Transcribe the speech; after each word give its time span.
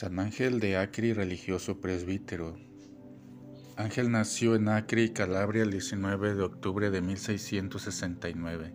San 0.00 0.18
Ángel 0.18 0.60
de 0.60 0.78
Acri, 0.78 1.12
religioso 1.12 1.78
presbítero. 1.82 2.56
Ángel 3.76 4.10
nació 4.10 4.54
en 4.54 4.70
Acri, 4.70 5.10
Calabria, 5.10 5.62
el 5.62 5.72
19 5.72 6.36
de 6.36 6.42
octubre 6.42 6.88
de 6.88 7.02
1669. 7.02 8.72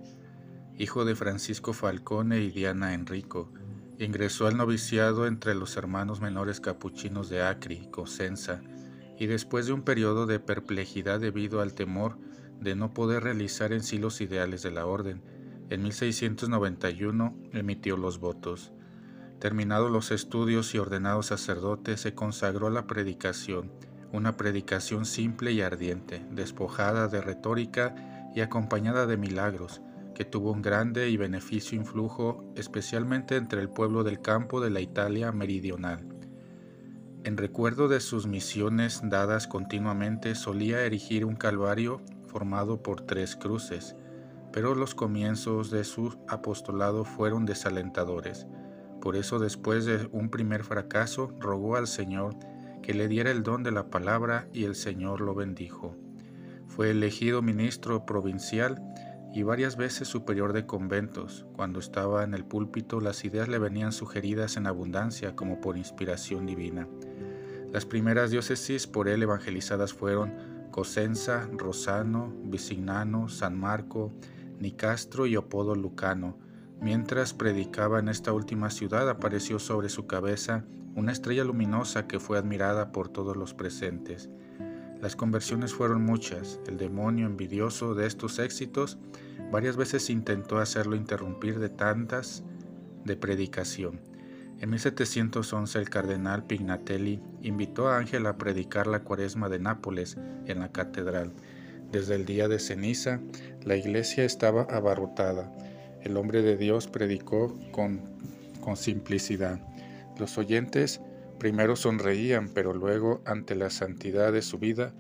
Hijo 0.78 1.04
de 1.04 1.16
Francisco 1.16 1.74
Falcone 1.74 2.42
y 2.42 2.52
Diana 2.52 2.94
Enrico, 2.94 3.52
ingresó 3.98 4.46
al 4.46 4.56
noviciado 4.56 5.26
entre 5.26 5.56
los 5.56 5.78
hermanos 5.78 6.22
menores 6.22 6.60
capuchinos 6.60 7.28
de 7.28 7.42
Acri, 7.42 7.90
Cosenza, 7.90 8.62
y 9.18 9.26
después 9.26 9.66
de 9.66 9.74
un 9.74 9.82
periodo 9.82 10.28
de 10.28 10.40
perplejidad 10.40 11.20
debido 11.20 11.60
al 11.62 11.74
temor 11.74 12.20
de 12.62 12.76
no 12.76 12.94
poder 12.94 13.24
realizar 13.24 13.74
en 13.74 13.82
sí 13.82 13.98
los 13.98 14.22
ideales 14.22 14.62
de 14.62 14.70
la 14.70 14.86
orden, 14.86 15.24
en 15.72 15.82
1691 15.82 17.36
emitió 17.52 17.98
los 17.98 18.20
votos. 18.20 18.75
Terminados 19.46 19.92
los 19.92 20.10
estudios 20.10 20.74
y 20.74 20.80
ordenado 20.80 21.22
sacerdote, 21.22 21.98
se 21.98 22.16
consagró 22.16 22.66
a 22.66 22.72
la 22.72 22.88
predicación, 22.88 23.72
una 24.12 24.38
predicación 24.38 25.06
simple 25.06 25.52
y 25.52 25.62
ardiente, 25.62 26.26
despojada 26.32 27.08
de 27.10 27.22
retórica 27.22 27.94
y 28.34 28.42
acompañada 28.42 29.06
de 29.06 29.18
milagros, 29.18 29.84
que 30.16 30.26
tuvo 30.26 30.52
un 30.52 30.64
grande 30.64 31.12
y 31.12 31.18
beneficio 31.18 31.78
influjo 31.78 32.44
especialmente 32.56 33.36
entre 33.36 33.62
el 33.62 33.70
pueblo 33.70 34.04
del 34.04 34.20
campo 34.20 34.62
de 34.62 34.72
la 34.72 34.80
Italia 34.82 35.32
meridional. 35.32 36.08
En 37.24 37.38
recuerdo 37.38 37.88
de 37.88 38.00
sus 38.00 38.26
misiones 38.26 39.02
dadas 39.04 39.46
continuamente, 39.46 40.34
solía 40.34 40.82
erigir 40.82 41.24
un 41.24 41.36
calvario 41.36 42.02
formado 42.26 42.82
por 42.82 43.02
tres 43.02 43.36
cruces, 43.36 43.96
pero 44.52 44.74
los 44.74 44.96
comienzos 44.96 45.70
de 45.70 45.84
su 45.84 46.18
apostolado 46.28 47.06
fueron 47.06 47.46
desalentadores. 47.46 48.48
Por 49.06 49.16
eso 49.16 49.38
después 49.38 49.86
de 49.86 50.10
un 50.14 50.30
primer 50.30 50.64
fracaso 50.64 51.32
rogó 51.40 51.76
al 51.76 51.86
Señor 51.86 52.36
que 52.82 52.96
le 52.96 53.08
diera 53.08 53.30
el 53.30 53.44
don 53.44 53.62
de 53.62 53.70
la 53.70 53.92
palabra 53.92 54.48
y 54.52 54.64
el 54.64 54.74
Señor 54.74 55.22
lo 55.22 55.36
bendijo. 55.36 55.96
Fue 56.68 56.90
elegido 56.90 57.44
ministro 57.44 58.08
provincial 58.08 58.82
y 59.32 59.44
varias 59.44 59.78
veces 59.78 60.08
superior 60.08 60.54
de 60.54 60.66
conventos. 60.66 61.46
Cuando 61.54 61.78
estaba 61.78 62.24
en 62.24 62.34
el 62.34 62.46
púlpito 62.46 63.00
las 63.00 63.24
ideas 63.26 63.48
le 63.48 63.60
venían 63.60 63.92
sugeridas 63.92 64.58
en 64.58 64.66
abundancia 64.66 65.36
como 65.36 65.62
por 65.62 65.78
inspiración 65.78 66.48
divina. 66.48 66.88
Las 67.72 67.86
primeras 67.86 68.32
diócesis 68.32 68.88
por 68.88 69.08
él 69.08 69.22
evangelizadas 69.22 69.94
fueron 69.94 70.34
Cosenza, 70.72 71.48
Rosano, 71.52 72.34
Visignano, 72.46 73.30
San 73.30 73.56
Marco, 73.56 74.12
Nicastro 74.60 75.28
y 75.28 75.38
Opodo 75.38 75.76
Lucano, 75.76 76.40
Mientras 76.82 77.34
predicaba 77.34 78.00
en 78.00 78.10
esta 78.10 78.34
última 78.34 78.70
ciudad 78.70 79.10
apareció 79.10 79.60
sobre 79.60 79.90
su 79.90 80.08
cabeza 80.08 80.66
una 80.96 81.12
estrella 81.12 81.44
luminosa 81.44 82.08
que 82.08 82.20
fue 82.20 82.38
admirada 82.38 82.92
por 82.92 83.10
todos 83.10 83.36
los 83.36 83.54
presentes. 83.54 84.30
Las 85.02 85.16
conversiones 85.16 85.74
fueron 85.74 86.04
muchas. 86.04 86.60
El 86.68 86.78
demonio 86.78 87.28
envidioso 87.28 87.96
de 87.96 88.08
estos 88.08 88.40
éxitos 88.40 88.98
varias 89.52 89.76
veces 89.76 90.10
intentó 90.10 90.58
hacerlo 90.58 90.96
interrumpir 90.96 91.60
de 91.60 91.70
tantas 91.70 92.44
de 93.04 93.16
predicación. 93.16 94.02
En 94.60 94.70
1711 94.70 95.80
el 95.80 95.90
cardenal 95.90 96.46
Pignatelli 96.46 97.22
invitó 97.42 97.90
a 97.90 97.98
Ángel 97.98 98.26
a 98.26 98.38
predicar 98.38 98.88
la 98.88 99.04
cuaresma 99.04 99.50
de 99.50 99.60
Nápoles 99.60 100.18
en 100.46 100.60
la 100.60 100.72
catedral. 100.72 101.34
Desde 101.92 102.16
el 102.16 102.26
día 102.26 102.48
de 102.48 102.60
ceniza 102.60 103.20
la 103.64 103.76
iglesia 103.76 104.24
estaba 104.24 104.64
abarrotada. 104.64 105.52
El 106.06 106.18
hombre 106.18 106.44
de 106.44 106.56
Dios 106.56 106.88
predicó 106.88 107.58
con, 107.72 108.00
simplicidad. 108.76 109.60
Los 110.20 110.38
oyentes 110.38 111.02
primero 111.40 111.76
sonreían, 111.76 112.50
pero 112.50 112.74
luego, 112.74 113.22
ante 113.26 113.56
la 113.56 113.72
santidad 113.72 114.32
de 114.32 114.44
su 114.44 114.60
vida, 114.60 114.94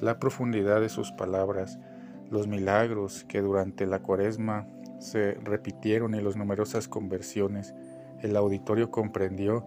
la 0.00 0.20
profundidad 0.20 0.80
de 0.80 0.88
sus 0.88 1.10
palabras, 1.12 1.80
los 2.30 2.46
milagros 2.46 3.24
que 3.28 3.40
durante 3.40 3.86
la 3.86 4.02
cuaresma 4.02 4.68
se 5.00 5.32
repitieron 5.34 6.14
y 6.14 6.20
las 6.20 6.36
numerosas 6.36 6.86
conversiones, 6.86 7.74
el 8.22 8.36
auditorio 8.36 8.92
comprendió 8.92 9.66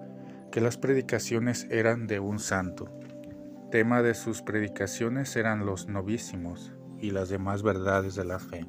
que 0.50 0.62
las 0.62 0.78
predicaciones 0.78 1.68
eran 1.70 2.08
de 2.08 2.22
un 2.22 2.40
santo. 2.40 2.90
Tema 3.70 4.02
de 4.02 4.14
sus 4.14 4.42
predicaciones 4.42 5.36
eran 5.36 5.66
los 5.66 5.90
novísimos 5.90 6.72
y 7.02 7.12
las 7.12 7.28
demás 7.28 7.64
verdades 7.64 8.16
de 8.16 8.24
la 8.24 8.40
fe. 8.40 8.66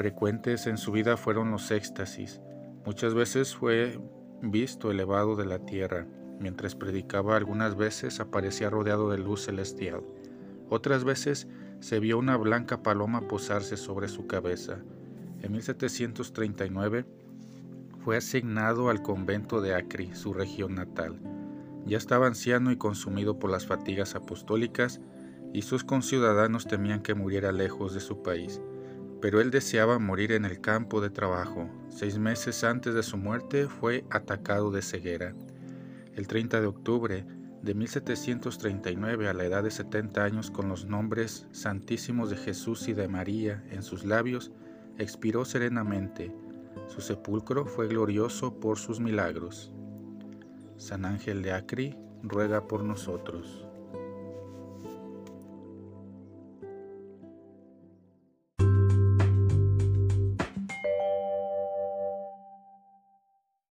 Frecuentes 0.00 0.66
en 0.66 0.78
su 0.78 0.92
vida 0.92 1.18
fueron 1.18 1.50
los 1.50 1.70
éxtasis. 1.70 2.40
Muchas 2.86 3.12
veces 3.12 3.54
fue 3.54 4.00
visto 4.40 4.90
elevado 4.90 5.36
de 5.36 5.44
la 5.44 5.58
tierra. 5.66 6.06
Mientras 6.38 6.74
predicaba 6.74 7.36
algunas 7.36 7.76
veces 7.76 8.18
aparecía 8.18 8.70
rodeado 8.70 9.10
de 9.10 9.18
luz 9.18 9.44
celestial. 9.44 10.00
Otras 10.70 11.04
veces 11.04 11.48
se 11.80 12.00
vio 12.00 12.16
una 12.18 12.38
blanca 12.38 12.82
paloma 12.82 13.28
posarse 13.28 13.76
sobre 13.76 14.08
su 14.08 14.26
cabeza. 14.26 14.78
En 15.42 15.52
1739 15.52 17.04
fue 18.02 18.16
asignado 18.16 18.88
al 18.88 19.02
convento 19.02 19.60
de 19.60 19.74
Acri, 19.74 20.14
su 20.14 20.32
región 20.32 20.76
natal. 20.76 21.20
Ya 21.84 21.98
estaba 21.98 22.26
anciano 22.26 22.72
y 22.72 22.78
consumido 22.78 23.38
por 23.38 23.50
las 23.50 23.66
fatigas 23.66 24.14
apostólicas, 24.14 24.98
y 25.52 25.60
sus 25.60 25.84
conciudadanos 25.84 26.66
temían 26.66 27.02
que 27.02 27.12
muriera 27.12 27.52
lejos 27.52 27.92
de 27.92 28.00
su 28.00 28.22
país 28.22 28.62
pero 29.20 29.40
él 29.40 29.50
deseaba 29.50 29.98
morir 29.98 30.32
en 30.32 30.44
el 30.44 30.60
campo 30.60 31.00
de 31.00 31.10
trabajo. 31.10 31.68
Seis 31.88 32.18
meses 32.18 32.64
antes 32.64 32.94
de 32.94 33.02
su 33.02 33.16
muerte 33.16 33.68
fue 33.68 34.04
atacado 34.10 34.70
de 34.70 34.82
ceguera. 34.82 35.34
El 36.14 36.26
30 36.26 36.60
de 36.60 36.66
octubre 36.66 37.26
de 37.62 37.74
1739, 37.74 39.28
a 39.28 39.34
la 39.34 39.44
edad 39.44 39.62
de 39.62 39.70
70 39.70 40.24
años, 40.24 40.50
con 40.50 40.68
los 40.68 40.86
nombres 40.86 41.46
santísimos 41.52 42.30
de 42.30 42.36
Jesús 42.36 42.88
y 42.88 42.94
de 42.94 43.08
María 43.08 43.62
en 43.70 43.82
sus 43.82 44.04
labios, 44.04 44.50
expiró 44.98 45.44
serenamente. 45.44 46.34
Su 46.88 47.00
sepulcro 47.00 47.66
fue 47.66 47.88
glorioso 47.88 48.58
por 48.58 48.78
sus 48.78 49.00
milagros. 49.00 49.72
San 50.76 51.04
Ángel 51.04 51.42
de 51.42 51.52
Acri 51.52 51.96
ruega 52.22 52.66
por 52.66 52.82
nosotros. 52.84 53.66